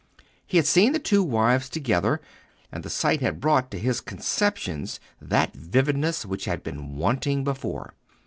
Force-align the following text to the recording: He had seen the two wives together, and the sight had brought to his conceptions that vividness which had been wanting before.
He 0.47 0.57
had 0.57 0.65
seen 0.65 0.93
the 0.93 0.97
two 0.99 1.21
wives 1.23 1.69
together, 1.69 2.21
and 2.71 2.81
the 2.83 2.89
sight 2.89 3.21
had 3.21 3.39
brought 3.39 3.69
to 3.69 3.77
his 3.77 4.01
conceptions 4.01 4.99
that 5.21 5.53
vividness 5.53 6.25
which 6.25 6.45
had 6.45 6.63
been 6.63 6.95
wanting 6.97 7.43
before. 7.43 7.93